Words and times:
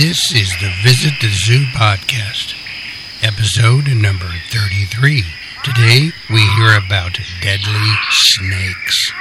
This 0.00 0.32
is 0.34 0.48
the 0.62 0.72
Visit 0.82 1.12
the 1.20 1.28
Zoo 1.28 1.66
podcast, 1.76 2.54
episode 3.22 3.86
number 3.94 4.32
33. 4.48 5.24
Today 5.62 6.10
we 6.30 6.40
hear 6.56 6.78
about 6.78 7.18
deadly 7.42 7.90
snakes. 8.08 9.12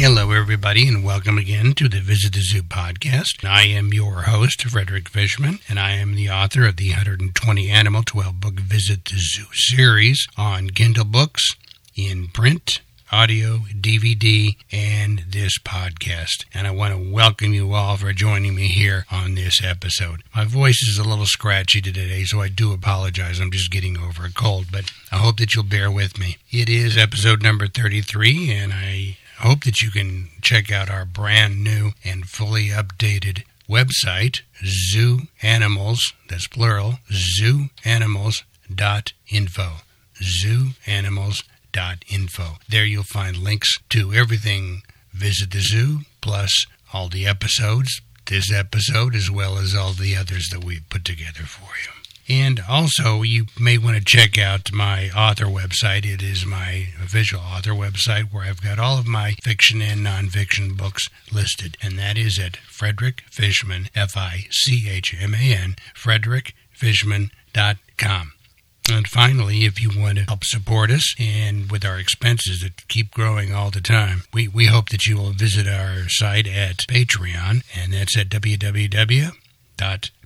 Hello, 0.00 0.30
everybody, 0.30 0.88
and 0.88 1.04
welcome 1.04 1.36
again 1.36 1.74
to 1.74 1.86
the 1.86 2.00
Visit 2.00 2.32
the 2.32 2.40
Zoo 2.40 2.62
podcast. 2.62 3.46
I 3.46 3.64
am 3.64 3.92
your 3.92 4.22
host, 4.22 4.62
Frederick 4.62 5.10
Fichman, 5.10 5.60
and 5.68 5.78
I 5.78 5.90
am 5.90 6.14
the 6.14 6.30
author 6.30 6.64
of 6.64 6.76
the 6.76 6.88
120 6.88 7.68
Animal 7.68 8.02
12 8.04 8.40
book 8.40 8.54
Visit 8.54 9.04
the 9.04 9.18
Zoo 9.18 9.44
series 9.52 10.26
on 10.38 10.70
Kindle 10.70 11.04
books, 11.04 11.54
in 11.94 12.28
print, 12.28 12.80
audio, 13.12 13.58
DVD, 13.78 14.56
and 14.72 15.22
this 15.28 15.58
podcast. 15.58 16.46
And 16.54 16.66
I 16.66 16.70
want 16.70 16.94
to 16.94 17.12
welcome 17.12 17.52
you 17.52 17.74
all 17.74 17.98
for 17.98 18.14
joining 18.14 18.54
me 18.54 18.68
here 18.68 19.04
on 19.10 19.34
this 19.34 19.62
episode. 19.62 20.22
My 20.34 20.46
voice 20.46 20.80
is 20.80 20.96
a 20.96 21.06
little 21.06 21.26
scratchy 21.26 21.82
today, 21.82 22.24
so 22.24 22.40
I 22.40 22.48
do 22.48 22.72
apologize. 22.72 23.38
I'm 23.38 23.50
just 23.50 23.70
getting 23.70 23.98
over 23.98 24.24
a 24.24 24.32
cold, 24.32 24.68
but 24.72 24.90
I 25.12 25.18
hope 25.18 25.36
that 25.40 25.54
you'll 25.54 25.64
bear 25.64 25.90
with 25.90 26.18
me. 26.18 26.38
It 26.50 26.70
is 26.70 26.96
episode 26.96 27.42
number 27.42 27.66
33, 27.66 28.50
and 28.50 28.72
I 28.72 29.18
hope 29.40 29.64
that 29.64 29.80
you 29.80 29.90
can 29.90 30.28
check 30.40 30.70
out 30.70 30.88
our 30.90 31.04
brand 31.04 31.64
new 31.64 31.90
and 32.04 32.28
fully 32.28 32.68
updated 32.68 33.42
website, 33.68 34.42
Zoo 34.64 35.22
Animals, 35.42 36.12
that's 36.28 36.46
plural, 36.46 37.00
zooanimals.info. 37.10 39.70
Zooanimals.info. 40.22 42.58
There 42.68 42.84
you'll 42.84 43.02
find 43.04 43.38
links 43.38 43.78
to 43.90 44.12
everything 44.12 44.82
Visit 45.12 45.50
the 45.50 45.60
Zoo, 45.60 46.00
plus 46.20 46.66
all 46.92 47.08
the 47.08 47.26
episodes, 47.26 48.00
this 48.26 48.52
episode, 48.52 49.14
as 49.14 49.30
well 49.30 49.58
as 49.58 49.74
all 49.74 49.92
the 49.92 50.16
others 50.16 50.48
that 50.50 50.64
we've 50.64 50.88
put 50.88 51.04
together 51.04 51.42
for 51.42 51.70
you. 51.82 51.99
And 52.30 52.62
also, 52.68 53.22
you 53.22 53.46
may 53.58 53.76
want 53.76 53.96
to 53.96 54.04
check 54.04 54.38
out 54.38 54.70
my 54.72 55.10
author 55.10 55.46
website. 55.46 56.06
It 56.06 56.22
is 56.22 56.46
my 56.46 56.90
official 57.02 57.40
author 57.40 57.72
website 57.72 58.32
where 58.32 58.44
I've 58.44 58.62
got 58.62 58.78
all 58.78 58.98
of 58.98 59.08
my 59.08 59.34
fiction 59.42 59.82
and 59.82 60.06
nonfiction 60.06 60.76
books 60.76 61.08
listed. 61.32 61.76
And 61.82 61.98
that 61.98 62.16
is 62.16 62.38
at 62.38 62.56
Frederick 62.56 63.24
Fichman, 63.32 63.88
F 63.96 64.16
I 64.16 64.46
C 64.52 64.88
H 64.88 65.12
M 65.20 65.34
A 65.34 65.52
N, 65.52 65.74
frederickfichman.com. 65.96 68.32
And 68.92 69.06
finally, 69.08 69.64
if 69.64 69.82
you 69.82 69.90
want 70.00 70.18
to 70.18 70.24
help 70.24 70.44
support 70.44 70.92
us 70.92 71.16
and 71.18 71.68
with 71.68 71.84
our 71.84 71.98
expenses 71.98 72.60
that 72.60 72.86
keep 72.86 73.10
growing 73.10 73.52
all 73.52 73.72
the 73.72 73.80
time, 73.80 74.22
we, 74.32 74.46
we 74.46 74.66
hope 74.66 74.90
that 74.90 75.06
you 75.06 75.16
will 75.16 75.32
visit 75.32 75.66
our 75.66 76.08
site 76.08 76.46
at 76.46 76.86
Patreon, 76.88 77.64
and 77.76 77.92
that's 77.92 78.16
at 78.16 78.28
www 78.28 79.32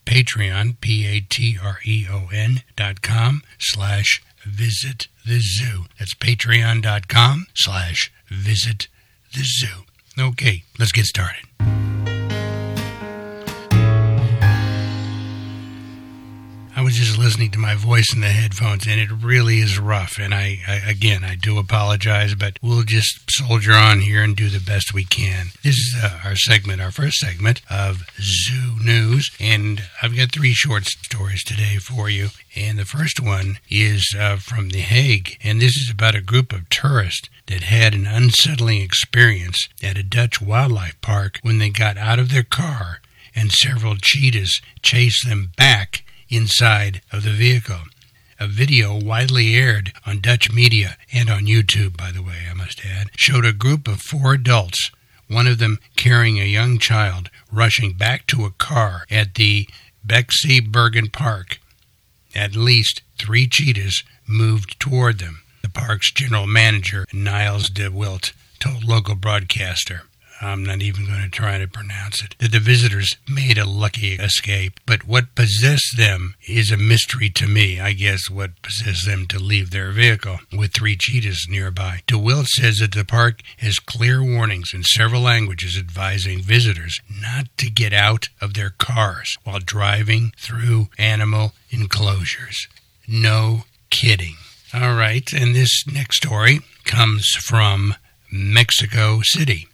Patreon, 0.04 0.76
P-A-T-R-E-O-N 0.80 2.62
dot 2.76 3.02
com 3.02 3.42
slash 3.58 4.22
visit 4.44 5.08
the 5.26 5.40
zoo. 5.40 5.84
That's 5.98 6.14
patreon 6.14 6.82
dot 6.82 7.08
com 7.08 7.46
slash 7.54 8.12
visit 8.28 8.88
the 9.32 9.42
zoo. 9.42 9.84
Okay, 10.18 10.62
let's 10.78 10.92
get 10.92 11.06
started. 11.06 11.44
Was 16.84 16.96
just 16.96 17.16
listening 17.16 17.50
to 17.50 17.58
my 17.58 17.74
voice 17.74 18.12
in 18.14 18.20
the 18.20 18.28
headphones, 18.28 18.86
and 18.86 19.00
it 19.00 19.10
really 19.10 19.60
is 19.60 19.78
rough. 19.78 20.18
And 20.20 20.34
I, 20.34 20.58
I, 20.68 20.90
again, 20.90 21.24
I 21.24 21.34
do 21.34 21.58
apologize, 21.58 22.34
but 22.34 22.58
we'll 22.60 22.82
just 22.82 23.20
soldier 23.30 23.72
on 23.72 24.00
here 24.00 24.22
and 24.22 24.36
do 24.36 24.50
the 24.50 24.60
best 24.60 24.92
we 24.92 25.04
can. 25.04 25.46
This 25.62 25.76
is 25.76 25.96
uh, 25.98 26.20
our 26.26 26.36
segment, 26.36 26.82
our 26.82 26.90
first 26.90 27.16
segment 27.16 27.62
of 27.70 28.02
Zoo 28.20 28.76
News, 28.84 29.30
and 29.40 29.84
I've 30.02 30.14
got 30.14 30.32
three 30.32 30.52
short 30.52 30.84
stories 30.84 31.42
today 31.42 31.78
for 31.78 32.10
you. 32.10 32.28
And 32.54 32.78
the 32.78 32.84
first 32.84 33.18
one 33.18 33.60
is 33.70 34.14
uh, 34.18 34.36
from 34.36 34.68
The 34.68 34.80
Hague, 34.80 35.38
and 35.42 35.62
this 35.62 35.76
is 35.76 35.90
about 35.90 36.14
a 36.14 36.20
group 36.20 36.52
of 36.52 36.68
tourists 36.68 37.30
that 37.46 37.62
had 37.62 37.94
an 37.94 38.06
unsettling 38.06 38.82
experience 38.82 39.68
at 39.82 39.96
a 39.96 40.02
Dutch 40.02 40.42
wildlife 40.42 41.00
park 41.00 41.38
when 41.40 41.58
they 41.58 41.70
got 41.70 41.96
out 41.96 42.18
of 42.18 42.30
their 42.30 42.44
car 42.44 43.00
and 43.34 43.50
several 43.50 43.96
cheetahs 43.96 44.60
chased 44.82 45.26
them 45.26 45.50
back 45.56 46.03
inside 46.28 47.00
of 47.12 47.22
the 47.24 47.30
vehicle. 47.30 47.80
A 48.40 48.46
video 48.46 48.98
widely 48.98 49.54
aired 49.54 49.92
on 50.06 50.20
Dutch 50.20 50.52
media 50.52 50.96
and 51.12 51.30
on 51.30 51.46
YouTube, 51.46 51.96
by 51.96 52.10
the 52.10 52.22
way, 52.22 52.46
I 52.50 52.54
must 52.54 52.84
add, 52.84 53.10
showed 53.16 53.44
a 53.44 53.52
group 53.52 53.86
of 53.86 54.00
four 54.00 54.34
adults, 54.34 54.90
one 55.28 55.46
of 55.46 55.58
them 55.58 55.78
carrying 55.96 56.40
a 56.40 56.44
young 56.44 56.78
child, 56.78 57.30
rushing 57.52 57.92
back 57.92 58.26
to 58.28 58.44
a 58.44 58.50
car 58.50 59.06
at 59.10 59.34
the 59.34 59.68
Beekse 60.06 60.70
Bergen 60.70 61.08
Park. 61.08 61.60
At 62.34 62.56
least 62.56 63.02
three 63.18 63.46
cheetahs 63.46 64.02
moved 64.26 64.80
toward 64.80 65.18
them, 65.18 65.42
the 65.62 65.68
park's 65.68 66.12
general 66.12 66.46
manager, 66.46 67.06
Niels 67.12 67.70
de 67.70 67.90
Wilt, 67.90 68.32
told 68.58 68.84
local 68.84 69.14
broadcaster. 69.14 70.02
I'm 70.44 70.64
not 70.64 70.82
even 70.82 71.06
going 71.06 71.22
to 71.22 71.28
try 71.28 71.58
to 71.58 71.66
pronounce 71.66 72.22
it, 72.22 72.36
that 72.38 72.52
the 72.52 72.60
visitors 72.60 73.16
made 73.28 73.58
a 73.58 73.68
lucky 73.68 74.14
escape. 74.14 74.78
But 74.86 75.06
what 75.06 75.34
possessed 75.34 75.96
them 75.96 76.34
is 76.46 76.70
a 76.70 76.76
mystery 76.76 77.30
to 77.30 77.46
me. 77.46 77.80
I 77.80 77.92
guess 77.92 78.30
what 78.30 78.62
possessed 78.62 79.06
them 79.06 79.26
to 79.28 79.38
leave 79.38 79.70
their 79.70 79.90
vehicle 79.90 80.38
with 80.52 80.72
three 80.72 80.96
cheetahs 80.96 81.46
nearby. 81.48 82.02
DeWilt 82.06 82.46
says 82.46 82.78
that 82.78 82.92
the 82.92 83.04
park 83.04 83.40
has 83.58 83.78
clear 83.78 84.22
warnings 84.22 84.72
in 84.74 84.82
several 84.82 85.22
languages 85.22 85.78
advising 85.78 86.42
visitors 86.42 87.00
not 87.10 87.46
to 87.58 87.70
get 87.70 87.92
out 87.92 88.28
of 88.40 88.54
their 88.54 88.70
cars 88.70 89.36
while 89.44 89.60
driving 89.60 90.32
through 90.38 90.88
animal 90.98 91.52
enclosures. 91.70 92.68
No 93.08 93.64
kidding. 93.90 94.36
All 94.72 94.94
right, 94.94 95.32
and 95.32 95.54
this 95.54 95.86
next 95.86 96.16
story 96.16 96.60
comes 96.84 97.28
from 97.44 97.94
Mexico 98.30 99.20
City. 99.22 99.68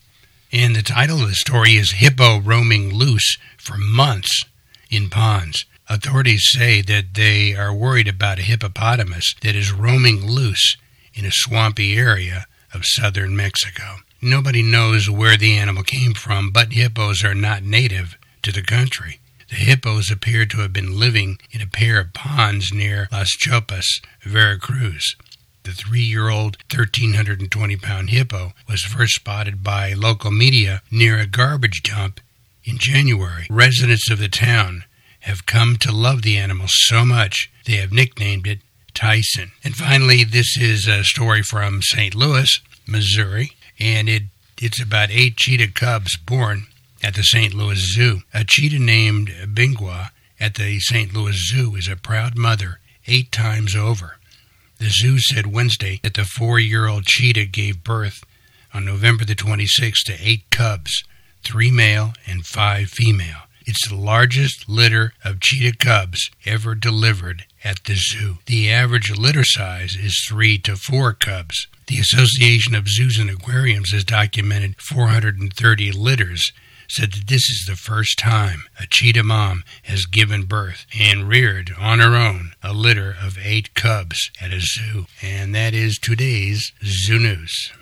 And 0.52 0.74
the 0.74 0.82
title 0.82 1.22
of 1.22 1.28
the 1.28 1.34
story 1.36 1.76
is 1.76 1.92
Hippo 1.92 2.40
Roaming 2.40 2.92
Loose 2.92 3.36
for 3.56 3.78
Months 3.78 4.44
in 4.90 5.08
Ponds. 5.08 5.64
Authorities 5.88 6.48
say 6.50 6.82
that 6.82 7.14
they 7.14 7.54
are 7.54 7.72
worried 7.72 8.08
about 8.08 8.40
a 8.40 8.42
hippopotamus 8.42 9.36
that 9.42 9.54
is 9.54 9.70
roaming 9.70 10.26
loose 10.26 10.76
in 11.14 11.24
a 11.24 11.30
swampy 11.30 11.96
area 11.96 12.46
of 12.74 12.82
southern 12.84 13.36
Mexico. 13.36 13.98
Nobody 14.20 14.60
knows 14.60 15.08
where 15.08 15.36
the 15.36 15.56
animal 15.56 15.84
came 15.84 16.14
from, 16.14 16.50
but 16.50 16.72
hippos 16.72 17.22
are 17.22 17.34
not 17.34 17.62
native 17.62 18.18
to 18.42 18.50
the 18.50 18.62
country. 18.62 19.20
The 19.50 19.56
hippos 19.56 20.10
appear 20.10 20.46
to 20.46 20.62
have 20.62 20.72
been 20.72 20.98
living 20.98 21.38
in 21.52 21.60
a 21.60 21.66
pair 21.68 22.00
of 22.00 22.12
ponds 22.12 22.72
near 22.72 23.08
Las 23.12 23.30
Chopas, 23.38 23.86
Veracruz. 24.22 25.14
The 25.62 25.72
three 25.72 26.02
year 26.02 26.28
old, 26.28 26.56
1,320 26.72 27.76
pound 27.76 28.10
hippo 28.10 28.52
was 28.68 28.82
first 28.82 29.14
spotted 29.14 29.62
by 29.62 29.92
local 29.92 30.30
media 30.30 30.82
near 30.90 31.18
a 31.18 31.26
garbage 31.26 31.82
dump 31.82 32.20
in 32.64 32.78
January. 32.78 33.46
Residents 33.50 34.10
of 34.10 34.18
the 34.18 34.28
town 34.28 34.84
have 35.20 35.46
come 35.46 35.76
to 35.76 35.92
love 35.92 36.22
the 36.22 36.38
animal 36.38 36.66
so 36.68 37.04
much 37.04 37.50
they 37.66 37.76
have 37.76 37.92
nicknamed 37.92 38.46
it 38.46 38.60
Tyson. 38.94 39.52
And 39.62 39.74
finally, 39.74 40.24
this 40.24 40.56
is 40.56 40.86
a 40.86 41.04
story 41.04 41.42
from 41.42 41.82
St. 41.82 42.14
Louis, 42.14 42.60
Missouri, 42.86 43.52
and 43.78 44.08
it, 44.08 44.24
it's 44.60 44.82
about 44.82 45.10
eight 45.10 45.36
cheetah 45.36 45.72
cubs 45.72 46.16
born 46.16 46.66
at 47.02 47.14
the 47.14 47.22
St. 47.22 47.54
Louis 47.54 47.78
Zoo. 47.78 48.20
A 48.34 48.44
cheetah 48.44 48.78
named 48.78 49.28
Bingwa 49.54 50.10
at 50.38 50.54
the 50.54 50.80
St. 50.80 51.14
Louis 51.14 51.36
Zoo 51.36 51.76
is 51.76 51.88
a 51.88 51.96
proud 51.96 52.36
mother 52.36 52.80
eight 53.06 53.32
times 53.32 53.74
over. 53.74 54.16
The 54.80 54.88
zoo 54.88 55.18
said 55.18 55.52
Wednesday 55.52 56.00
that 56.02 56.14
the 56.14 56.24
four 56.24 56.58
year 56.58 56.86
old 56.86 57.04
cheetah 57.04 57.44
gave 57.44 57.84
birth 57.84 58.24
on 58.72 58.86
November 58.86 59.26
the 59.26 59.34
26th 59.34 60.04
to 60.06 60.16
eight 60.18 60.48
cubs, 60.50 61.04
three 61.44 61.70
male 61.70 62.14
and 62.26 62.46
five 62.46 62.88
female. 62.88 63.42
It's 63.66 63.86
the 63.86 63.94
largest 63.94 64.70
litter 64.70 65.12
of 65.22 65.40
cheetah 65.40 65.76
cubs 65.76 66.30
ever 66.46 66.74
delivered 66.74 67.44
at 67.62 67.84
the 67.84 67.94
zoo. 67.94 68.38
The 68.46 68.72
average 68.72 69.10
litter 69.10 69.44
size 69.44 69.96
is 69.96 70.24
three 70.26 70.56
to 70.60 70.76
four 70.76 71.12
cubs. 71.12 71.66
The 71.86 71.98
Association 71.98 72.74
of 72.74 72.88
Zoos 72.88 73.18
and 73.18 73.28
Aquariums 73.28 73.92
has 73.92 74.02
documented 74.02 74.80
430 74.80 75.92
litters 75.92 76.52
said 76.90 77.12
that 77.12 77.28
this 77.28 77.48
is 77.48 77.64
the 77.68 77.76
first 77.76 78.18
time 78.18 78.64
a 78.80 78.86
cheetah 78.86 79.22
mom 79.22 79.62
has 79.84 80.06
given 80.06 80.42
birth 80.42 80.86
and 80.98 81.28
reared 81.28 81.72
on 81.78 82.00
her 82.00 82.16
own 82.16 82.50
a 82.64 82.72
litter 82.72 83.14
of 83.22 83.38
eight 83.40 83.74
cubs 83.74 84.30
at 84.40 84.52
a 84.52 84.60
zoo. 84.60 85.06
And 85.22 85.54
that 85.54 85.72
is 85.72 85.98
today's 85.98 86.72
Zoo 86.84 87.20
News. 87.20 87.72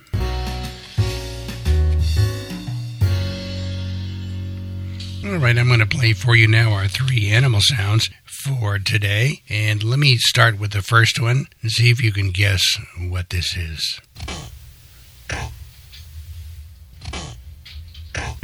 All 5.24 5.36
right, 5.36 5.58
I'm 5.58 5.68
going 5.68 5.80
to 5.80 5.86
play 5.86 6.12
for 6.12 6.36
you 6.36 6.46
now 6.46 6.72
our 6.72 6.86
three 6.86 7.30
animal 7.30 7.60
sounds 7.62 8.10
for 8.24 8.78
today. 8.78 9.42
And 9.48 9.82
let 9.82 9.98
me 9.98 10.16
start 10.18 10.58
with 10.58 10.72
the 10.72 10.82
first 10.82 11.18
one 11.20 11.46
and 11.62 11.70
see 11.70 11.90
if 11.90 12.02
you 12.02 12.12
can 12.12 12.30
guess 12.30 12.62
what 12.98 13.30
this 13.30 13.56
is. 13.56 14.00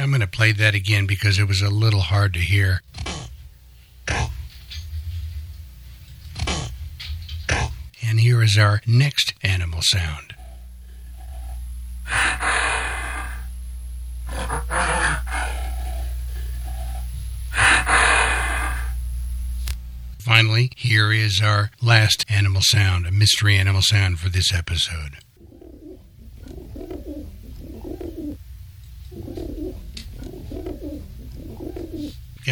I'm 0.05 0.11
going 0.11 0.21
to 0.21 0.27
play 0.27 0.51
that 0.51 0.75
again 0.75 1.07
because 1.07 1.39
it 1.39 1.47
was 1.47 1.63
a 1.63 1.69
little 1.71 2.01
hard 2.01 2.35
to 2.35 2.39
hear. 2.39 2.83
And 8.07 8.19
here 8.19 8.43
is 8.43 8.55
our 8.55 8.81
next 8.85 9.33
animal 9.41 9.79
sound. 9.81 10.35
Finally, 20.19 20.69
here 20.75 21.11
is 21.11 21.41
our 21.43 21.71
last 21.81 22.27
animal 22.29 22.61
sound, 22.63 23.07
a 23.07 23.11
mystery 23.11 23.57
animal 23.57 23.81
sound 23.81 24.19
for 24.19 24.29
this 24.29 24.53
episode. 24.53 25.17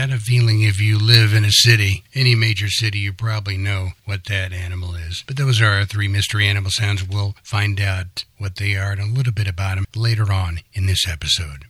Got 0.03 0.11
a 0.11 0.19
feeling 0.19 0.63
if 0.63 0.81
you 0.81 1.00
live 1.00 1.33
in 1.33 1.45
a 1.45 1.51
city, 1.53 2.03
any 2.13 2.35
major 2.35 2.67
city, 2.67 3.00
you 3.00 3.13
probably 3.13 3.55
know 3.55 3.91
what 4.03 4.25
that 4.25 4.51
animal 4.51 4.95
is. 4.95 5.23
But 5.25 5.38
those 5.38 5.61
are 5.61 5.67
our 5.67 5.85
three 5.85 6.09
mystery 6.09 6.45
animal 6.45 6.71
sounds. 6.71 7.07
We'll 7.07 7.38
find 7.41 7.79
out 7.79 8.25
what 8.38 8.57
they 8.57 8.75
are 8.75 8.91
and 8.91 9.00
a 9.00 9.05
little 9.05 9.31
bit 9.31 9.47
about 9.47 9.75
them 9.75 9.85
later 9.95 10.29
on 10.29 10.59
in 10.73 10.88
this 10.88 11.07
episode. 11.07 11.63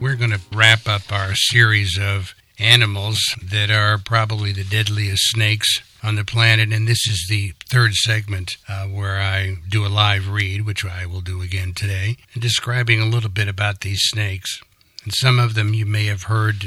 We're 0.00 0.14
going 0.14 0.30
to 0.30 0.40
wrap 0.52 0.86
up 0.86 1.10
our 1.10 1.34
series 1.34 1.98
of 2.00 2.36
animals 2.60 3.18
that 3.42 3.72
are 3.72 3.98
probably 3.98 4.52
the 4.52 4.62
deadliest 4.62 5.24
snakes 5.32 5.80
on 6.02 6.16
the 6.16 6.24
planet. 6.24 6.72
And 6.72 6.86
this 6.86 7.06
is 7.06 7.26
the 7.28 7.52
third 7.68 7.94
segment 7.94 8.56
uh, 8.68 8.86
where 8.86 9.20
I 9.20 9.56
do 9.68 9.86
a 9.86 9.88
live 9.88 10.28
read, 10.28 10.66
which 10.66 10.84
I 10.84 11.06
will 11.06 11.20
do 11.20 11.42
again 11.42 11.72
today, 11.74 12.16
and 12.34 12.42
describing 12.42 13.00
a 13.00 13.06
little 13.06 13.30
bit 13.30 13.48
about 13.48 13.80
these 13.80 14.00
snakes. 14.02 14.60
And 15.04 15.14
some 15.14 15.38
of 15.38 15.54
them 15.54 15.74
you 15.74 15.86
may 15.86 16.06
have 16.06 16.24
heard, 16.24 16.64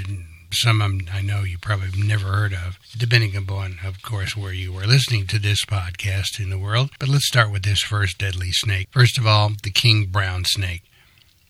some 0.51 0.79
them 0.79 1.01
I 1.11 1.21
know 1.21 1.43
you 1.43 1.57
probably 1.57 1.89
never 2.01 2.27
heard 2.27 2.53
of, 2.53 2.79
depending 2.97 3.35
upon, 3.35 3.79
of 3.83 4.01
course, 4.01 4.35
where 4.35 4.53
you 4.53 4.77
are 4.77 4.87
listening 4.87 5.27
to 5.27 5.39
this 5.39 5.65
podcast 5.65 6.39
in 6.39 6.49
the 6.49 6.57
world. 6.57 6.91
But 6.99 7.09
let's 7.09 7.27
start 7.27 7.51
with 7.51 7.63
this 7.63 7.81
first 7.81 8.17
deadly 8.17 8.51
snake. 8.51 8.87
First 8.91 9.17
of 9.17 9.27
all, 9.27 9.51
the 9.61 9.71
king 9.71 10.07
brown 10.07 10.45
snake. 10.45 10.83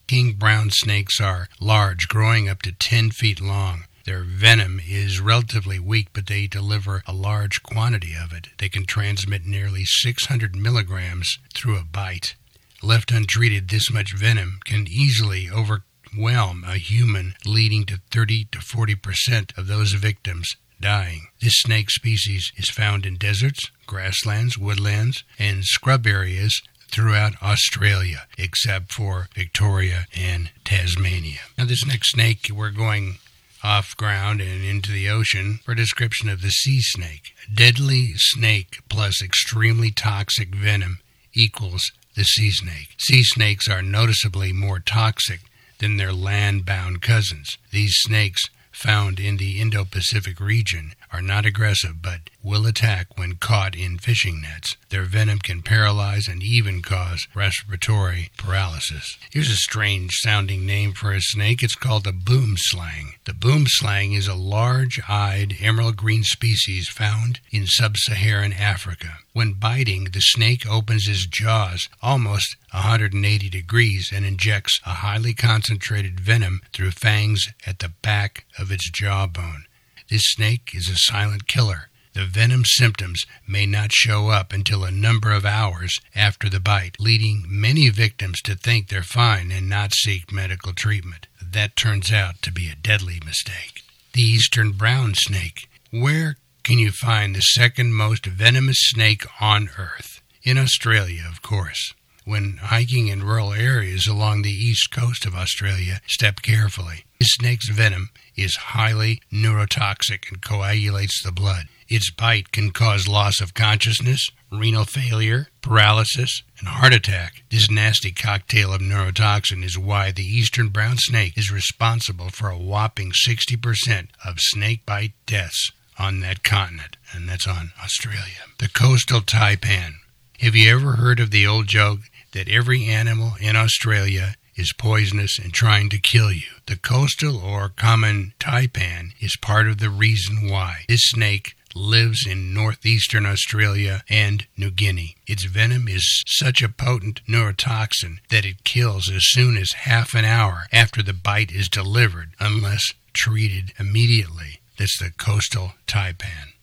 King 0.08 0.34
brown 0.34 0.70
snakes 0.72 1.22
are 1.22 1.48
large, 1.62 2.08
growing 2.10 2.50
up 2.50 2.62
to 2.64 2.74
10 2.74 3.12
feet 3.12 3.40
long. 3.40 3.86
Their 4.06 4.24
venom 4.24 4.82
is 4.86 5.22
relatively 5.22 5.80
weak, 5.80 6.10
but 6.12 6.28
they 6.28 6.48
deliver 6.48 7.04
a 7.08 7.14
large 7.14 7.64
quantity 7.64 8.14
of 8.14 8.34
it. 8.34 8.50
They 8.58 8.68
can 8.68 8.86
transmit 8.86 9.46
nearly 9.46 9.86
600 9.86 10.56
milligrams 10.56 11.38
through 11.54 11.78
a 11.78 11.86
bite. 11.86 12.36
Left 12.82 13.12
untreated, 13.12 13.70
this 13.70 13.90
much 13.90 14.14
venom 14.14 14.60
can 14.66 14.88
easily 14.90 15.50
overwhelm 15.50 16.66
a 16.68 16.76
human, 16.76 17.36
leading 17.46 17.86
to 17.86 18.02
30 18.12 18.50
to 18.52 18.60
40 18.60 18.96
percent 18.96 19.54
of 19.56 19.68
those 19.68 19.94
victims 19.94 20.50
dying. 20.82 21.28
This 21.42 21.62
snake 21.62 21.90
species 21.90 22.52
is 22.58 22.70
found 22.70 23.06
in 23.06 23.16
deserts, 23.16 23.72
grasslands, 23.88 24.58
woodlands, 24.58 25.24
and 25.40 25.64
scrub 25.64 26.06
areas 26.06 26.62
throughout 26.92 27.42
Australia, 27.42 28.28
except 28.38 28.92
for 28.92 29.30
Victoria 29.34 30.06
and 30.14 30.52
Tasmania. 30.66 31.40
Now, 31.58 31.66
this 31.66 31.86
next 31.88 32.12
snake, 32.12 32.50
we're 32.54 32.70
going 32.70 33.18
off 33.64 33.96
ground 33.96 34.42
and 34.42 34.64
into 34.64 34.92
the 34.92 35.10
ocean 35.10 35.60
for 35.64 35.72
a 35.72 35.76
description 35.76 36.30
of 36.30 36.42
the 36.42 36.50
sea 36.50 36.82
snake. 36.82 37.34
Deadly 37.54 38.14
snake 38.16 38.80
plus 38.90 39.22
extremely 39.22 39.92
toxic 39.92 40.54
venom 40.54 41.00
equals 41.34 41.92
the 42.16 42.24
sea 42.24 42.52
snake. 42.52 42.90
Sea 42.98 43.24
snakes 43.24 43.68
are 43.68 43.82
noticeably 43.82 44.52
more 44.54 44.80
toxic 44.80 45.40
than 45.80 45.98
their 45.98 46.14
land 46.14 46.66
bound 46.66 47.02
cousins. 47.02 47.58
These 47.72 47.96
snakes 48.02 48.42
found 48.74 49.20
in 49.20 49.38
the 49.38 49.62
Indo 49.62 49.86
Pacific 49.86 50.40
region 50.40 50.94
are 51.12 51.22
not 51.22 51.46
aggressive 51.46 52.02
but 52.02 52.30
will 52.44 52.66
attack 52.66 53.18
when 53.18 53.36
caught 53.36 53.76
in 53.76 53.98
fishing 53.98 54.42
nets. 54.42 54.76
Their 54.90 55.06
venom 55.06 55.40
can 55.40 55.62
paralyze 55.62 56.28
and 56.28 56.44
even 56.44 56.82
cause 56.82 57.28
respiratory 57.34 58.32
paralysis. 58.38 59.18
Here's 59.32 59.50
a 59.50 59.56
strange 59.56 60.12
sounding 60.16 60.66
name 60.66 60.94
for 60.94 61.14
a 61.14 61.22
snake. 61.22 61.64
It's 61.64 61.76
called 61.76 62.06
a 62.06 62.12
boomslang. 62.12 63.14
The 63.26 63.34
boomslang 63.34 64.14
is 64.14 64.28
a 64.28 64.36
large 64.36 65.00
eyed 65.08 65.56
emerald 65.62 65.96
green 65.96 66.24
species 66.24 66.90
found 66.90 67.40
in 67.52 67.66
sub 67.68 67.96
Saharan 67.98 68.54
Africa. 68.54 69.20
When 69.34 69.54
biting, 69.54 70.10
the 70.14 70.20
snake 70.20 70.68
opens 70.70 71.08
its 71.08 71.26
jaws 71.26 71.90
almost 72.02 72.56
180 72.72 73.50
degrees 73.50 74.12
and 74.14 74.26
injects 74.26 74.80
a 74.86 74.96
highly 74.96 75.34
concentrated 75.34 76.20
venom 76.20 76.62
through 76.72 76.92
fangs 76.92 77.48
at 77.66 77.80
the 77.80 77.90
back 77.90 78.46
of 78.60 78.63
its 78.72 78.90
jawbone. 78.90 79.66
This 80.10 80.24
snake 80.26 80.72
is 80.74 80.90
a 80.90 81.12
silent 81.12 81.48
killer. 81.48 81.90
The 82.14 82.26
venom 82.26 82.64
symptoms 82.66 83.26
may 83.48 83.66
not 83.66 83.92
show 83.92 84.30
up 84.30 84.54
until 84.54 84.84
a 84.84 84.92
number 84.92 85.32
of 85.32 85.46
hours 85.46 86.00
after 86.16 86.48
the 86.48 86.60
bite, 86.60 86.96
leading 87.00 87.44
many 87.48 87.90
victims 87.90 88.40
to 88.44 88.56
think 88.56 88.88
they're 88.88 89.02
fine 89.02 89.52
and 89.52 89.68
not 89.68 89.96
seek 89.96 90.32
medical 90.32 90.74
treatment. 90.74 91.28
That 91.42 91.76
turns 91.76 92.12
out 92.12 92.42
to 92.44 92.52
be 92.52 92.70
a 92.70 92.76
deadly 92.76 93.20
mistake. 93.26 93.82
The 94.14 94.22
eastern 94.22 94.74
brown 94.74 95.16
snake. 95.16 95.68
Where 95.90 96.38
can 96.64 96.78
you 96.78 96.92
find 96.92 97.36
the 97.36 97.42
second 97.42 97.96
most 97.96 98.26
venomous 98.28 98.78
snake 98.80 99.26
on 99.42 99.70
Earth? 99.78 100.22
In 100.44 100.58
Australia, 100.58 101.24
of 101.28 101.42
course. 101.42 101.94
When 102.26 102.58
hiking 102.62 103.08
in 103.08 103.24
rural 103.24 103.54
areas 103.54 104.08
along 104.08 104.44
the 104.44 104.52
east 104.52 104.92
coast 104.92 105.26
of 105.26 105.36
Australia, 105.36 106.00
step 106.08 106.42
carefully. 106.42 107.06
Snake's 107.24 107.70
venom 107.70 108.10
is 108.36 108.56
highly 108.56 109.22
neurotoxic 109.32 110.30
and 110.30 110.42
coagulates 110.42 111.22
the 111.24 111.32
blood. 111.32 111.66
Its 111.88 112.10
bite 112.10 112.52
can 112.52 112.72
cause 112.72 113.08
loss 113.08 113.40
of 113.40 113.54
consciousness, 113.54 114.28
renal 114.52 114.86
failure, 114.86 115.48
paralysis, 115.62 116.42
and 116.60 116.68
heart 116.68 116.94
attack. 116.94 117.44
This 117.50 117.70
nasty 117.70 118.12
cocktail 118.12 118.74
of 118.74 118.82
neurotoxin 118.82 119.64
is 119.64 119.78
why 119.78 120.12
the 120.12 120.26
eastern 120.26 120.70
brown 120.70 120.98
snake 120.98 121.38
is 121.38 121.52
responsible 121.52 122.30
for 122.30 122.50
a 122.50 122.58
whopping 122.58 123.12
60% 123.12 124.08
of 124.26 124.36
snake 124.40 124.86
bite 124.86 125.14
deaths 125.26 125.72
on 126.00 126.22
that 126.22 126.44
continent, 126.44 126.98
and 127.14 127.30
that's 127.30 127.48
on 127.48 127.72
Australia. 127.84 128.48
The 128.60 128.70
coastal 128.70 129.22
taipan. 129.22 129.96
Have 130.40 130.56
you 130.56 130.76
ever 130.76 130.94
heard 130.94 131.20
of 131.20 131.32
the 131.32 131.46
old 131.46 131.68
joke 131.68 132.00
that 132.32 132.50
every 132.50 132.86
animal 132.86 133.34
in 133.40 133.56
Australia 133.56 134.36
is 134.56 134.74
poisonous 134.78 135.40
and 135.40 135.54
trying 135.54 135.90
to 135.90 136.00
kill 136.00 136.32
you. 136.32 136.48
The 136.68 136.78
coastal 136.78 137.38
or 137.38 137.70
common 137.70 138.34
taipan 138.40 139.12
is 139.20 139.36
part 139.42 139.68
of 139.68 139.80
the 139.80 139.90
reason 139.90 140.50
why. 140.50 140.86
This 140.88 141.04
snake 141.04 141.56
lives 141.76 142.26
in 142.28 142.54
northeastern 142.54 143.26
Australia 143.26 144.04
and 144.10 144.46
New 144.56 144.72
Guinea. 144.72 145.16
Its 145.28 145.46
venom 145.46 145.88
is 145.88 146.24
such 146.28 146.62
a 146.62 146.70
potent 146.70 147.22
neurotoxin 147.28 148.18
that 148.30 148.46
it 148.46 148.64
kills 148.64 149.10
as 149.10 149.24
soon 149.26 149.58
as 149.58 149.72
half 149.72 150.14
an 150.14 150.26
hour 150.26 150.68
after 150.72 151.02
the 151.02 151.14
bite 151.14 151.52
is 151.52 151.68
delivered 151.70 152.32
unless 152.40 152.94
treated 153.14 153.74
immediately. 153.80 154.60
That's 154.78 155.00
the 155.00 155.12
coastal 155.18 155.74
taipan. 155.88 156.54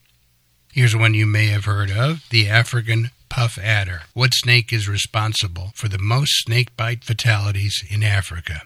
Here's 0.73 0.95
one 0.95 1.15
you 1.15 1.27
may 1.27 1.47
have 1.47 1.65
heard 1.65 1.91
of 1.91 2.25
the 2.31 2.49
African 2.49 3.11
puff 3.31 3.57
adder. 3.57 4.03
What 4.13 4.35
snake 4.35 4.73
is 4.73 4.89
responsible 4.89 5.71
for 5.75 5.89
the 5.89 5.99
most 5.99 6.33
snake 6.45 6.77
bite 6.77 7.05
fatalities 7.05 7.83
in 7.89 8.03
Africa? 8.03 8.63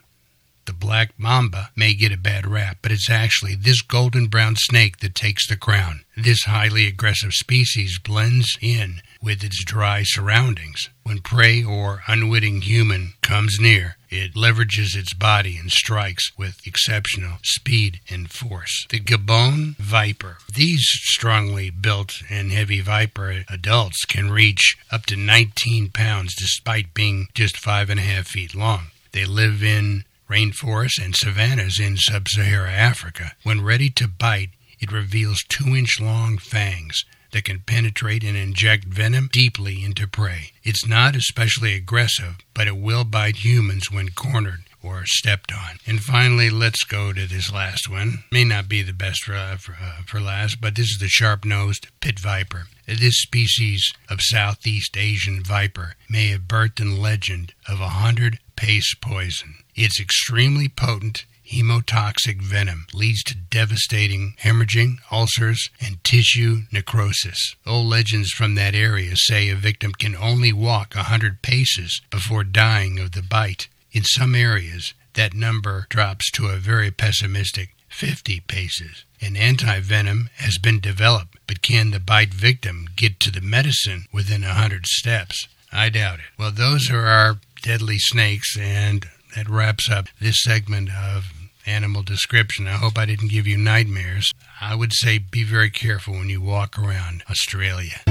The 0.66 0.72
black 0.72 1.10
mamba 1.18 1.70
may 1.76 1.92
get 1.92 2.12
a 2.12 2.16
bad 2.16 2.46
rap, 2.46 2.78
but 2.80 2.90
it's 2.90 3.10
actually 3.10 3.54
this 3.54 3.82
golden 3.82 4.28
brown 4.28 4.56
snake 4.56 4.98
that 4.98 5.14
takes 5.14 5.46
the 5.46 5.56
crown. 5.56 6.04
This 6.16 6.44
highly 6.44 6.86
aggressive 6.86 7.32
species 7.32 7.98
blends 7.98 8.56
in 8.62 9.02
with 9.20 9.44
its 9.44 9.62
dry 9.64 10.04
surroundings. 10.04 10.88
When 11.02 11.20
prey 11.20 11.62
or 11.62 12.02
unwitting 12.06 12.62
human 12.62 13.14
comes 13.20 13.58
near, 13.60 13.96
it 14.08 14.34
leverages 14.34 14.96
its 14.96 15.12
body 15.12 15.58
and 15.58 15.70
strikes 15.70 16.30
with 16.38 16.66
exceptional 16.66 17.38
speed 17.42 18.00
and 18.08 18.30
force. 18.30 18.86
The 18.88 19.00
Gabon 19.00 19.76
viper. 19.76 20.38
These 20.50 20.86
strongly 20.86 21.68
built 21.68 22.22
and 22.30 22.52
heavy 22.52 22.80
viper 22.80 23.44
adults 23.50 24.04
can 24.06 24.30
reach 24.30 24.76
up 24.90 25.04
to 25.06 25.16
19 25.16 25.90
pounds 25.90 26.34
despite 26.34 26.94
being 26.94 27.28
just 27.34 27.58
five 27.58 27.90
and 27.90 28.00
a 28.00 28.04
half 28.04 28.28
feet 28.28 28.54
long. 28.54 28.86
They 29.12 29.24
live 29.24 29.62
in 29.62 30.04
rainforests 30.28 31.02
and 31.02 31.14
savannas 31.14 31.78
in 31.80 31.96
sub 31.96 32.28
Saharan 32.28 32.74
Africa. 32.74 33.32
When 33.42 33.64
ready 33.64 33.90
to 33.90 34.08
bite, 34.08 34.50
it 34.80 34.92
reveals 34.92 35.44
two 35.48 35.74
inch 35.74 36.00
long 36.00 36.38
fangs 36.38 37.04
that 37.32 37.44
can 37.44 37.60
penetrate 37.60 38.22
and 38.22 38.36
inject 38.36 38.84
venom 38.84 39.28
deeply 39.32 39.84
into 39.84 40.06
prey. 40.06 40.52
It's 40.62 40.86
not 40.86 41.16
especially 41.16 41.74
aggressive, 41.74 42.36
but 42.54 42.68
it 42.68 42.76
will 42.76 43.04
bite 43.04 43.44
humans 43.44 43.90
when 43.90 44.10
cornered 44.10 44.60
or 44.84 45.04
stepped 45.06 45.52
on. 45.52 45.78
And 45.86 46.00
finally, 46.00 46.50
let's 46.50 46.84
go 46.84 47.12
to 47.12 47.26
this 47.26 47.52
last 47.52 47.90
one. 47.90 48.24
May 48.30 48.44
not 48.44 48.68
be 48.68 48.82
the 48.82 48.92
best 48.92 49.24
for, 49.24 49.34
uh, 49.34 49.56
for, 49.56 49.72
uh, 49.72 50.02
for 50.06 50.20
last, 50.20 50.60
but 50.60 50.76
this 50.76 50.90
is 50.90 50.98
the 51.00 51.08
sharp 51.08 51.44
nosed 51.44 51.88
pit 52.00 52.20
viper. 52.20 52.66
This 52.86 53.22
species 53.22 53.92
of 54.10 54.18
Southeast 54.20 54.96
Asian 54.96 55.42
viper 55.42 55.94
may 56.08 56.28
have 56.28 56.42
birthed 56.42 56.80
in 56.80 57.00
legend 57.00 57.54
of 57.66 57.80
a 57.80 57.88
hundred 57.88 58.38
pace 58.56 58.94
poison. 58.94 59.56
It's 59.74 60.00
extremely 60.00 60.68
potent 60.68 61.24
hemotoxic 61.46 62.40
venom 62.40 62.86
leads 62.94 63.22
to 63.24 63.34
devastating 63.34 64.34
hemorrhaging, 64.42 64.96
ulcers, 65.12 65.68
and 65.80 66.02
tissue 66.02 66.62
necrosis. 66.72 67.54
Old 67.66 67.86
legends 67.86 68.30
from 68.30 68.54
that 68.54 68.74
area 68.74 69.12
say 69.14 69.48
a 69.48 69.54
victim 69.54 69.92
can 69.92 70.16
only 70.16 70.52
walk 70.52 70.94
a 70.94 71.04
hundred 71.04 71.42
paces 71.42 72.00
before 72.10 72.44
dying 72.44 72.98
of 72.98 73.12
the 73.12 73.22
bite. 73.22 73.68
In 73.92 74.04
some 74.04 74.34
areas, 74.34 74.94
that 75.14 75.34
number 75.34 75.86
drops 75.90 76.30
to 76.32 76.46
a 76.48 76.56
very 76.56 76.90
pessimistic 76.90 77.74
50 77.88 78.40
paces. 78.40 79.04
An 79.20 79.36
anti-venom 79.36 80.30
has 80.36 80.58
been 80.58 80.80
developed, 80.80 81.38
but 81.46 81.62
can 81.62 81.92
the 81.92 82.00
bite 82.00 82.34
victim 82.34 82.88
get 82.96 83.20
to 83.20 83.30
the 83.30 83.40
medicine 83.40 84.06
within 84.12 84.42
a 84.42 84.54
hundred 84.54 84.86
steps? 84.86 85.46
I 85.72 85.88
doubt 85.90 86.18
it. 86.20 86.26
Well, 86.38 86.50
those 86.50 86.90
are 86.90 87.06
our 87.06 87.38
deadly 87.64 87.98
snakes, 87.98 88.58
and 88.58 89.06
that 89.34 89.48
wraps 89.48 89.90
up 89.90 90.08
this 90.20 90.36
segment 90.42 90.90
of 90.90 91.32
animal 91.64 92.02
description. 92.02 92.68
I 92.68 92.72
hope 92.72 92.98
I 92.98 93.06
didn't 93.06 93.30
give 93.30 93.46
you 93.46 93.56
nightmares. 93.56 94.30
I 94.60 94.74
would 94.74 94.92
say 94.92 95.16
be 95.16 95.44
very 95.44 95.70
careful 95.70 96.12
when 96.12 96.28
you 96.28 96.42
walk 96.42 96.78
around 96.78 97.22
Australia. 97.30 98.02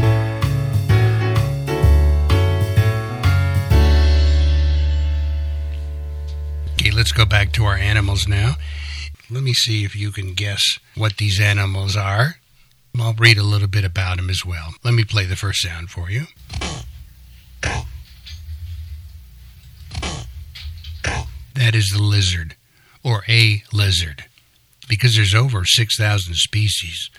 Okay, 6.73 6.89
let's 6.91 7.11
go 7.11 7.25
back 7.25 7.51
to 7.53 7.65
our 7.65 7.75
animals 7.75 8.27
now. 8.27 8.55
Let 9.29 9.43
me 9.43 9.53
see 9.53 9.85
if 9.85 9.95
you 9.95 10.11
can 10.11 10.33
guess 10.33 10.79
what 10.95 11.17
these 11.17 11.39
animals 11.39 11.95
are. 11.95 12.37
I'll 12.99 13.13
read 13.13 13.37
a 13.37 13.43
little 13.43 13.67
bit 13.67 13.85
about 13.85 14.17
them 14.17 14.31
as 14.31 14.43
well. 14.43 14.73
Let 14.83 14.95
me 14.95 15.03
play 15.03 15.25
the 15.25 15.35
first 15.35 15.61
sound 15.61 15.91
for 15.91 16.09
you. 16.09 16.25
That 21.73 21.79
is 21.79 21.89
the 21.89 22.03
lizard, 22.03 22.55
or 23.01 23.23
a 23.27 23.63
lizard, 23.73 24.25
because 24.87 25.15
there's 25.15 25.33
over 25.33 25.65
6,000 25.65 26.35
species 26.35 27.09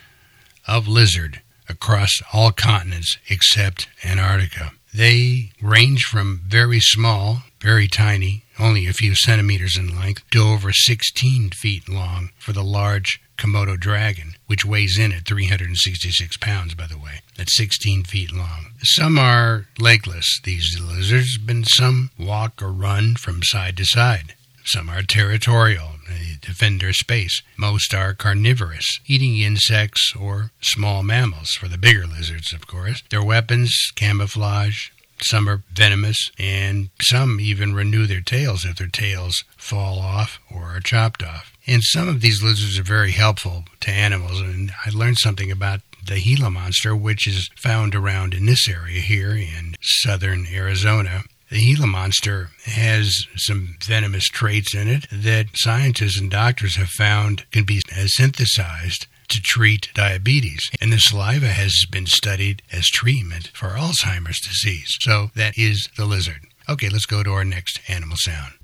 of 0.68 0.87
lizard 0.87 1.42
across 1.68 2.23
all 2.32 2.52
continents 2.52 3.18
except 3.28 3.88
Antarctica. 4.04 4.70
They 4.94 5.50
range 5.61 6.04
from 6.04 6.42
very 6.46 6.78
small, 6.78 7.42
very 7.61 7.88
tiny, 7.88 8.44
only 8.61 8.87
a 8.87 8.92
few 8.92 9.16
centimeters 9.16 9.76
in 9.76 9.99
length, 9.99 10.23
to 10.30 10.44
over 10.44 10.70
16 10.73 11.50
feet 11.50 11.88
long 11.88 12.30
for 12.38 12.52
the 12.52 12.62
large 12.62 13.20
Komodo 13.37 13.76
dragon, 13.76 14.37
which 14.46 14.64
weighs 14.64 14.96
in 14.96 15.11
at 15.11 15.26
366 15.26 16.37
pounds, 16.37 16.76
by 16.76 16.87
the 16.87 16.96
way. 16.96 17.23
That's 17.37 17.56
16 17.56 18.04
feet 18.04 18.32
long. 18.32 18.66
Some 18.84 19.18
are 19.18 19.66
legless, 19.80 20.40
these 20.44 20.78
lizards, 20.80 21.38
but 21.38 21.64
some 21.66 22.11
walk 22.16 22.62
or 22.62 22.70
run 22.70 23.16
from 23.16 23.42
side 23.42 23.76
to 23.78 23.84
side. 23.84 24.37
Some 24.64 24.88
are 24.88 25.02
territorial, 25.02 25.92
they 26.09 26.38
defend 26.40 26.80
their 26.80 26.92
space. 26.92 27.42
Most 27.56 27.94
are 27.94 28.14
carnivorous, 28.14 29.00
eating 29.06 29.38
insects 29.38 30.14
or 30.18 30.50
small 30.62 31.02
mammals, 31.02 31.50
for 31.50 31.68
the 31.68 31.78
bigger 31.78 32.06
lizards, 32.06 32.52
of 32.52 32.66
course. 32.66 33.02
Their 33.11 33.23
weapons, 33.23 33.76
camouflage, 33.94 34.88
some 35.21 35.49
are 35.49 35.62
venomous, 35.73 36.30
and 36.38 36.90
some 37.00 37.40
even 37.40 37.75
renew 37.75 38.06
their 38.06 38.21
tails 38.21 38.64
if 38.64 38.76
their 38.76 38.88
tails 38.88 39.44
fall 39.56 39.99
off 39.99 40.40
or 40.50 40.76
are 40.76 40.80
chopped 40.80 41.23
off. 41.23 41.52
And 41.66 41.83
some 41.83 42.09
of 42.09 42.21
these 42.21 42.42
lizards 42.42 42.78
are 42.78 42.83
very 42.83 43.12
helpful 43.12 43.64
to 43.80 43.90
animals, 43.90 44.40
and 44.40 44.73
I 44.85 44.90
learned 44.90 45.18
something 45.18 45.50
about 45.50 45.80
the 46.06 46.21
Gila 46.21 46.50
monster, 46.50 46.94
which 46.94 47.26
is 47.26 47.49
found 47.56 47.94
around 47.94 48.35
in 48.35 48.44
this 48.44 48.68
area 48.68 49.00
here 49.00 49.35
in 49.35 49.76
southern 49.80 50.47
Arizona. 50.52 51.25
The 51.51 51.59
Gila 51.61 51.87
monster 51.87 52.51
has 52.65 53.27
some 53.37 53.77
venomous 53.85 54.25
traits 54.25 54.75
in 54.75 54.89
it 54.89 55.07
that 55.13 55.47
scientists 55.55 56.19
and 56.19 56.31
doctors 56.31 56.77
have 56.77 56.89
found 56.89 57.45
can 57.51 57.65
be 57.65 57.83
synthesized 58.07 59.07
to 59.29 59.41
treat 59.43 59.91
diabetes. 59.95 60.61
And 60.81 60.93
the 60.93 60.99
saliva 60.99 61.49
has 61.49 61.85
been 61.91 62.07
studied 62.07 62.63
as 62.73 62.87
treatment 62.87 63.51
for 63.55 63.69
Alzheimer's 63.69 64.41
disease. 64.41 64.97
So 65.01 65.31
that 65.35 65.57
is 65.57 65.89
the 65.97 66.07
lizard. 66.07 66.47
Okay, 66.69 66.89
let's 66.89 67.07
go 67.07 67.23
to 67.23 67.31
our 67.31 67.45
next 67.45 67.81
animal 67.89 68.17
sound. 68.19 68.55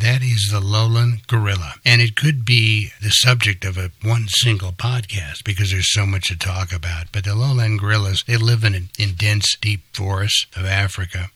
That 0.00 0.22
is 0.22 0.50
the 0.52 0.60
lowland 0.60 1.26
gorilla. 1.26 1.74
And 1.84 2.00
it 2.00 2.14
could 2.14 2.44
be 2.44 2.92
the 3.02 3.10
subject 3.10 3.64
of 3.64 3.76
a 3.76 3.90
one 4.02 4.28
single 4.28 4.70
podcast 4.70 5.42
because 5.44 5.72
there's 5.72 5.92
so 5.92 6.06
much 6.06 6.28
to 6.28 6.36
talk 6.36 6.72
about. 6.72 7.10
But 7.10 7.24
the 7.24 7.34
lowland 7.34 7.80
gorillas, 7.80 8.22
they 8.24 8.36
live 8.36 8.62
in, 8.62 8.90
in 8.96 9.14
dense, 9.14 9.56
deep 9.60 9.80
forests 9.92 10.46
of 10.54 10.64
Africa 10.64 11.30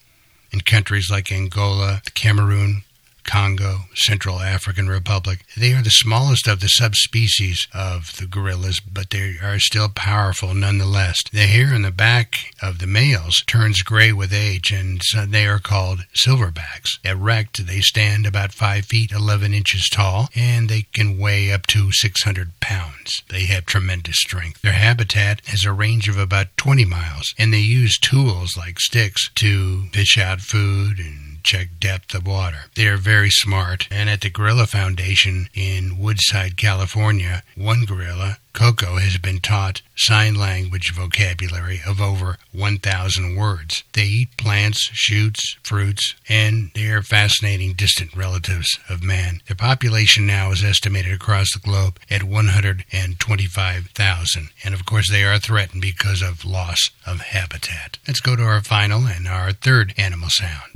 in 0.52 0.60
countries 0.60 1.10
like 1.10 1.32
Angola, 1.32 2.02
Cameroon, 2.14 2.84
Congo, 3.24 3.86
Central 3.94 4.40
African 4.40 4.88
Republic. 4.88 5.44
They 5.56 5.72
are 5.72 5.82
the 5.82 5.90
smallest 5.90 6.46
of 6.46 6.60
the 6.60 6.68
subspecies 6.68 7.66
of 7.72 8.16
the 8.18 8.26
gorillas, 8.26 8.80
but 8.80 9.10
they 9.10 9.36
are 9.42 9.58
still 9.58 9.88
powerful 9.88 10.54
nonetheless. 10.54 11.16
The 11.32 11.46
hair 11.46 11.74
on 11.74 11.82
the 11.82 11.90
back 11.90 12.52
of 12.60 12.78
the 12.78 12.86
males 12.86 13.42
turns 13.46 13.82
gray 13.82 14.12
with 14.12 14.32
age, 14.32 14.72
and 14.72 15.00
they 15.28 15.46
are 15.46 15.58
called 15.58 16.04
silverbacks. 16.14 16.98
Erect, 17.04 17.66
they 17.66 17.80
stand 17.80 18.26
about 18.26 18.52
5 18.52 18.84
feet 18.86 19.12
11 19.12 19.54
inches 19.54 19.88
tall, 19.88 20.28
and 20.34 20.68
they 20.68 20.82
can 20.92 21.18
weigh 21.18 21.52
up 21.52 21.66
to 21.68 21.92
600 21.92 22.60
pounds. 22.60 23.22
They 23.28 23.44
have 23.44 23.66
tremendous 23.66 24.16
strength. 24.18 24.62
Their 24.62 24.72
habitat 24.72 25.42
has 25.46 25.64
a 25.64 25.72
range 25.72 26.08
of 26.08 26.18
about 26.18 26.56
20 26.56 26.84
miles, 26.84 27.34
and 27.38 27.52
they 27.52 27.58
use 27.58 27.98
tools 27.98 28.56
like 28.56 28.80
sticks 28.80 29.30
to 29.36 29.84
fish 29.92 30.18
out 30.18 30.40
food 30.40 30.98
and 30.98 31.31
check 31.42 31.68
depth 31.80 32.14
of 32.14 32.26
water. 32.26 32.64
They 32.74 32.86
are 32.86 32.96
very 32.96 33.30
smart, 33.30 33.88
and 33.90 34.08
at 34.08 34.20
the 34.20 34.30
Gorilla 34.30 34.66
Foundation 34.66 35.48
in 35.54 35.98
Woodside, 35.98 36.56
California, 36.56 37.42
one 37.56 37.84
gorilla, 37.84 38.38
Coco, 38.52 38.96
has 38.98 39.18
been 39.18 39.40
taught 39.40 39.82
sign 39.96 40.34
language 40.34 40.92
vocabulary 40.94 41.80
of 41.86 42.00
over 42.00 42.36
1,000 42.52 43.36
words. 43.36 43.84
They 43.92 44.04
eat 44.04 44.36
plants, 44.36 44.90
shoots, 44.92 45.56
fruits, 45.62 46.14
and 46.28 46.70
they 46.74 46.88
are 46.88 47.02
fascinating 47.02 47.74
distant 47.74 48.16
relatives 48.16 48.78
of 48.88 49.02
man. 49.02 49.40
Their 49.46 49.56
population 49.56 50.26
now 50.26 50.52
is 50.52 50.64
estimated 50.64 51.12
across 51.12 51.52
the 51.52 51.60
globe 51.60 51.98
at 52.10 52.22
125,000, 52.22 54.48
and 54.64 54.74
of 54.74 54.84
course 54.84 55.10
they 55.10 55.24
are 55.24 55.38
threatened 55.38 55.82
because 55.82 56.22
of 56.22 56.44
loss 56.44 56.90
of 57.06 57.20
habitat. 57.20 57.98
Let's 58.06 58.20
go 58.20 58.36
to 58.36 58.42
our 58.42 58.62
final 58.62 59.06
and 59.06 59.26
our 59.28 59.52
third 59.52 59.94
animal 59.96 60.28
sound. 60.30 60.72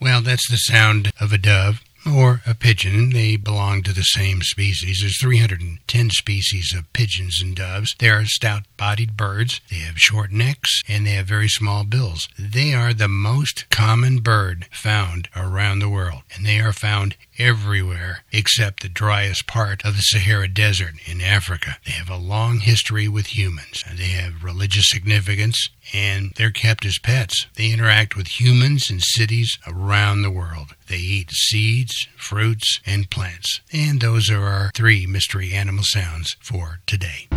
Well, 0.00 0.22
that's 0.22 0.50
the 0.50 0.56
sound 0.56 1.12
of 1.20 1.32
a 1.32 1.38
dove 1.38 1.82
or 2.06 2.42
a 2.46 2.54
pigeon. 2.54 3.10
They 3.10 3.36
belong 3.36 3.82
to 3.82 3.92
the 3.92 4.02
same 4.02 4.42
species. 4.42 5.00
There's 5.00 5.20
310 5.20 6.10
species 6.10 6.74
of 6.76 6.92
pigeons 6.92 7.40
and 7.42 7.54
doves. 7.54 7.94
They 7.98 8.08
are 8.10 8.24
stout 8.24 8.62
bodied 8.76 9.16
birds. 9.16 9.60
They 9.70 9.76
have 9.78 9.98
short 9.98 10.32
necks 10.32 10.82
and 10.88 11.06
they 11.06 11.12
have 11.12 11.26
very 11.26 11.48
small 11.48 11.84
bills. 11.84 12.28
They 12.38 12.74
are 12.74 12.94
the 12.94 13.08
most 13.08 13.68
common 13.70 14.20
bird 14.20 14.66
found 14.70 15.28
around 15.36 15.78
the 15.78 15.88
world, 15.88 16.22
and 16.34 16.44
they 16.44 16.60
are 16.60 16.72
found 16.72 17.16
everywhere 17.38 18.24
except 18.32 18.82
the 18.82 18.88
driest 18.88 19.46
part 19.46 19.84
of 19.84 19.96
the 19.96 20.02
Sahara 20.02 20.48
Desert 20.48 20.94
in 21.06 21.20
Africa. 21.20 21.76
They 21.86 21.92
have 21.92 22.10
a 22.10 22.16
long 22.16 22.60
history 22.60 23.08
with 23.08 23.36
humans. 23.36 23.82
They 23.94 24.08
have 24.08 24.44
religious 24.44 24.90
significance 24.90 25.70
and 25.92 26.32
they're 26.36 26.50
kept 26.50 26.84
as 26.84 26.98
pets. 26.98 27.46
They 27.56 27.70
interact 27.70 28.16
with 28.16 28.40
humans 28.40 28.90
in 28.90 29.00
cities 29.00 29.58
around 29.66 30.22
the 30.22 30.30
world. 30.30 30.74
They 30.88 30.98
eat 30.98 31.30
seeds, 31.30 32.08
fruits, 32.16 32.80
and 32.86 33.10
plants. 33.10 33.60
And 33.72 34.00
those 34.00 34.30
are 34.30 34.42
our 34.42 34.70
three 34.74 35.06
mystery 35.06 35.52
animal 35.52 35.84
sounds 35.84 36.36
for 36.40 36.80
today. 36.86 37.28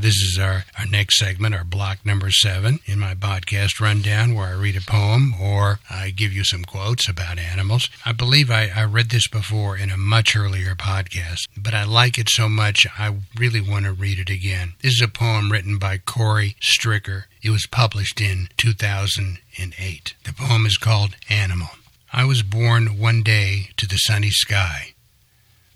This 0.00 0.16
is 0.16 0.38
our, 0.38 0.64
our 0.78 0.86
next 0.86 1.18
segment, 1.18 1.54
our 1.54 1.64
block 1.64 2.04
number 2.04 2.30
seven 2.30 2.80
in 2.84 2.98
my 2.98 3.14
podcast 3.14 3.80
rundown, 3.80 4.34
where 4.34 4.48
I 4.48 4.52
read 4.52 4.76
a 4.76 4.80
poem 4.82 5.32
or 5.40 5.78
I 5.88 6.10
give 6.10 6.32
you 6.32 6.44
some 6.44 6.64
quotes 6.64 7.08
about 7.08 7.38
animals. 7.38 7.88
I 8.04 8.12
believe 8.12 8.50
I, 8.50 8.70
I 8.74 8.84
read 8.84 9.08
this 9.08 9.28
before 9.28 9.78
in 9.78 9.90
a 9.90 9.96
much 9.96 10.36
earlier 10.36 10.74
podcast, 10.74 11.46
but 11.56 11.72
I 11.72 11.84
like 11.84 12.18
it 12.18 12.28
so 12.28 12.50
much 12.50 12.86
I 12.98 13.16
really 13.38 13.62
want 13.62 13.86
to 13.86 13.92
read 13.92 14.18
it 14.18 14.28
again. 14.28 14.74
This 14.82 14.94
is 14.94 15.00
a 15.00 15.08
poem 15.08 15.50
written 15.50 15.78
by 15.78 15.98
Corey 15.98 16.56
Stricker. 16.60 17.24
It 17.42 17.50
was 17.50 17.66
published 17.66 18.20
in 18.20 18.48
2008. 18.58 20.14
The 20.24 20.32
poem 20.34 20.66
is 20.66 20.76
called 20.76 21.16
Animal. 21.30 21.68
I 22.12 22.24
was 22.26 22.42
born 22.42 22.98
one 22.98 23.22
day 23.22 23.70
to 23.78 23.86
the 23.86 23.96
sunny 23.96 24.30
sky. 24.30 24.94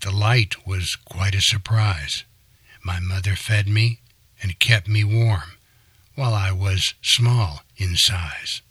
The 0.01 0.11
light 0.11 0.67
was 0.67 0.95
quite 1.05 1.33
a 1.33 1.41
surprise. 1.41 2.25
My 2.83 2.99
mother 2.99 3.35
fed 3.35 3.67
me 3.67 3.99
and 4.41 4.59
kept 4.59 4.87
me 4.87 5.03
warm 5.03 5.57
while 6.15 6.33
I 6.33 6.51
was 6.51 6.93
small 7.01 7.61
in 7.77 7.95
size. 7.95 8.61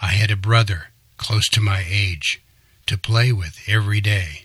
I 0.00 0.08
had 0.08 0.30
a 0.30 0.36
brother 0.36 0.88
close 1.16 1.48
to 1.50 1.60
my 1.60 1.84
age 1.88 2.42
to 2.86 2.98
play 2.98 3.32
with 3.32 3.58
every 3.66 4.00
day. 4.00 4.42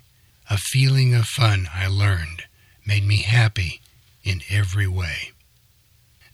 A 0.50 0.58
feeling 0.58 1.14
of 1.14 1.26
fun 1.26 1.68
I 1.74 1.88
learned 1.88 2.44
made 2.86 3.06
me 3.06 3.18
happy 3.18 3.82
in 4.24 4.42
every 4.50 4.88
way. 4.88 5.32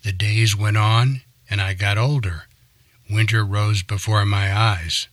The 0.04 0.13
days 0.13 0.56
went 0.56 0.77
on 0.77 1.22
and 1.50 1.60
I 1.62 1.74
got 1.74 1.98
older. 1.98 2.44
Winter 3.10 3.44
rose 3.44 3.84
before 3.84 4.25
my 4.25 4.56
eyes. 4.56 5.08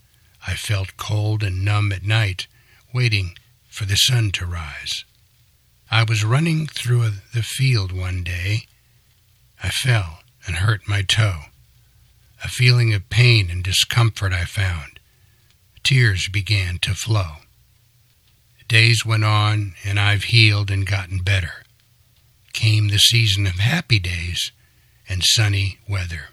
I 0.47 0.55
felt 0.55 0.97
cold 0.97 1.43
and 1.43 1.65
numb 1.65 1.93
at 1.93 2.05
night, 2.05 2.47
waiting 2.93 3.37
for 3.69 3.85
the 3.85 3.97
sun 3.97 4.31
to 4.33 4.47
rise. 4.47 5.05
I 5.91 6.05
was 6.05 6.25
running 6.25 6.67
through 6.67 7.11
the 7.35 7.43
field 7.43 7.93
one 7.93 8.23
day. 8.23 8.67
I 9.63 9.71
fell 9.71 10.21
and 10.47 10.57
hurt 10.57 10.89
my 10.89 11.03
toe. 11.03 11.43
A 12.45 12.49
feeling 12.49 12.93
of 12.93 13.09
pain 13.09 13.51
and 13.51 13.63
discomfort 13.63 14.33
I 14.33 14.45
found. 14.45 14.99
Tears 15.85 16.29
began 16.29 16.79
to 16.83 16.95
flow. 16.95 17.37
Days 18.67 19.05
went 19.05 19.25
on, 19.25 19.75
and 19.85 20.01
I've 20.01 20.25
healed 20.25 20.71
and 20.71 20.87
gotten 20.87 21.19
better. 21.19 21.63
Came 22.53 22.89
the 22.89 22.99
season 22.99 23.47
of 23.47 23.55
happy 23.57 23.99
days 23.99 24.51
and 25.09 25.23
sunny 25.25 25.79
weather. 25.89 26.29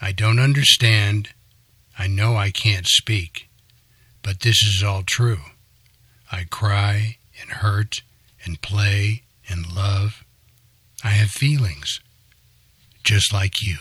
I 0.00 0.12
don't 0.12 0.38
understand. 0.38 1.30
I 1.98 2.06
know 2.06 2.36
I 2.36 2.50
can't 2.50 2.86
speak. 2.86 3.48
But 4.22 4.40
this 4.40 4.62
is 4.62 4.82
all 4.82 5.02
true. 5.06 5.40
I 6.32 6.44
cry 6.44 7.18
and 7.40 7.50
hurt 7.50 8.02
and 8.44 8.60
play 8.60 9.22
and 9.48 9.70
love. 9.72 10.24
I 11.04 11.10
have 11.10 11.30
feelings, 11.30 12.00
just 13.10 13.32
like 13.32 13.60
you. 13.60 13.74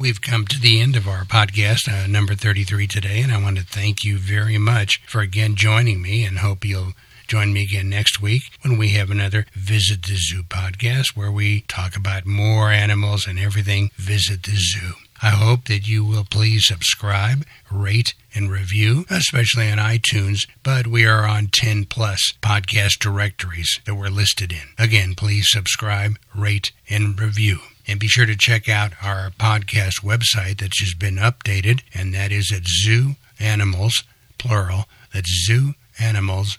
We've 0.00 0.20
come 0.20 0.46
to 0.46 0.58
the 0.58 0.80
end 0.80 0.96
of 0.96 1.06
our 1.06 1.22
podcast, 1.22 1.88
uh, 1.88 2.08
number 2.08 2.34
33 2.34 2.88
today, 2.88 3.20
and 3.22 3.30
I 3.30 3.40
want 3.40 3.56
to 3.58 3.62
thank 3.62 4.02
you 4.02 4.18
very 4.18 4.58
much 4.58 5.00
for 5.06 5.20
again 5.20 5.54
joining 5.54 6.02
me 6.02 6.24
and 6.24 6.38
hope 6.38 6.64
you'll 6.64 6.94
join 7.28 7.52
me 7.52 7.62
again 7.62 7.88
next 7.88 8.20
week 8.20 8.42
when 8.62 8.76
we 8.76 8.88
have 8.88 9.12
another 9.12 9.46
Visit 9.54 10.02
the 10.02 10.16
Zoo 10.16 10.42
podcast 10.42 11.16
where 11.16 11.30
we 11.30 11.60
talk 11.68 11.94
about 11.94 12.26
more 12.26 12.72
animals 12.72 13.28
and 13.28 13.38
everything 13.38 13.90
Visit 13.96 14.42
the 14.42 14.56
Zoo. 14.56 14.94
I 15.24 15.30
hope 15.30 15.68
that 15.68 15.88
you 15.88 16.04
will 16.04 16.26
please 16.30 16.66
subscribe, 16.66 17.46
rate, 17.72 18.12
and 18.34 18.50
review, 18.50 19.06
especially 19.08 19.70
on 19.70 19.78
iTunes, 19.78 20.46
but 20.62 20.86
we 20.86 21.06
are 21.06 21.24
on 21.26 21.46
10 21.46 21.86
plus 21.86 22.34
podcast 22.42 22.98
directories 23.00 23.80
that 23.86 23.94
we're 23.94 24.08
listed 24.08 24.52
in. 24.52 24.74
Again, 24.78 25.14
please 25.14 25.46
subscribe, 25.48 26.18
rate, 26.36 26.72
and 26.90 27.18
review. 27.18 27.60
And 27.88 27.98
be 27.98 28.06
sure 28.06 28.26
to 28.26 28.36
check 28.36 28.68
out 28.68 28.92
our 29.00 29.30
podcast 29.30 30.02
website 30.02 30.58
that's 30.58 30.78
just 30.78 30.98
been 30.98 31.16
updated, 31.16 31.80
and 31.94 32.12
that 32.12 32.30
is 32.30 32.52
at 32.54 32.66
Zoo 32.66 33.16
Animals, 33.40 34.04
plural, 34.36 34.84
that's 35.10 35.48
zooanimals.info 35.48 36.58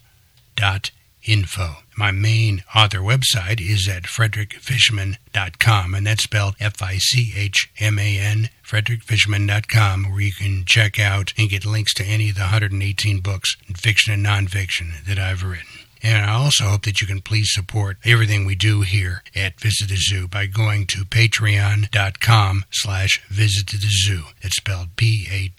info. 1.28 1.78
My 1.98 2.12
main 2.12 2.64
author 2.76 3.00
website 3.00 3.62
is 3.62 3.88
at 3.88 4.04
frederickfichman.com, 4.04 5.96
and 5.96 6.06
that's 6.06 6.24
spelled 6.24 6.56
F 6.60 6.82
I 6.82 6.98
C 6.98 7.34
H 7.36 7.72
M 7.80 7.98
A 7.98 8.18
N, 8.20 8.50
frederickfichman.com, 8.68 10.12
where 10.12 10.22
you 10.22 10.34
can 10.34 10.66
check 10.66 11.00
out 11.00 11.34
and 11.38 11.50
get 11.50 11.66
links 11.66 11.94
to 11.96 12.04
any 12.04 12.30
of 12.30 12.36
the 12.36 12.42
118 12.42 13.22
books, 13.22 13.56
in 13.68 13.76
fiction 13.76 14.14
and 14.14 14.26
nonfiction, 14.26 15.04
that 15.06 15.20
I've 15.20 15.44
written. 15.44 15.86
And 16.04 16.24
I 16.24 16.34
also 16.34 16.66
hope 16.66 16.84
that 16.84 17.02
you 17.02 17.08
can 17.08 17.22
please 17.22 17.52
support 17.52 17.98
everything 18.06 18.46
we 18.46 18.54
do 18.54 18.82
here 18.82 19.24
at 19.36 19.60
Visit 19.60 19.90
the 19.90 19.96
Zoo 19.96 20.28
by 20.28 20.46
going 20.46 20.86
to 20.88 21.04
patreon.com 21.04 22.66
slash 22.72 23.24
visit 23.28 23.72
the 23.72 23.80
zoo. 23.80 24.26
It's 24.42 24.58
spelled 24.58 24.96
P-A-T-R-E-O-N 24.98 25.54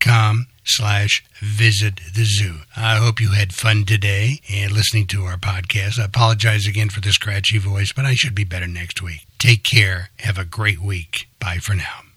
com 0.00 0.46
slash 0.64 1.24
visit 1.40 2.00
the 2.14 2.24
zoo. 2.24 2.60
I 2.76 2.96
hope 2.96 3.20
you 3.20 3.32
had 3.32 3.52
fun 3.52 3.84
today 3.84 4.40
and 4.50 4.72
listening 4.72 5.06
to 5.08 5.24
our 5.24 5.36
podcast. 5.36 5.98
I 5.98 6.04
apologize 6.04 6.66
again 6.66 6.88
for 6.88 7.00
the 7.00 7.12
scratchy 7.12 7.58
voice, 7.58 7.92
but 7.92 8.04
I 8.04 8.14
should 8.14 8.34
be 8.34 8.44
better 8.44 8.66
next 8.66 9.02
week. 9.02 9.26
Take 9.38 9.64
care. 9.64 10.10
Have 10.20 10.38
a 10.38 10.44
great 10.44 10.80
week. 10.80 11.28
Bye 11.38 11.58
for 11.58 11.74
now. 11.74 12.13